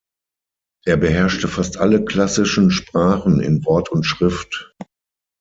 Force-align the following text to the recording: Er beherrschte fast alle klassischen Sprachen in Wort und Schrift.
Er 0.83 0.97
beherrschte 0.97 1.47
fast 1.47 1.77
alle 1.77 2.03
klassischen 2.03 2.71
Sprachen 2.71 3.39
in 3.39 3.63
Wort 3.65 3.89
und 3.89 4.03
Schrift. 4.03 4.75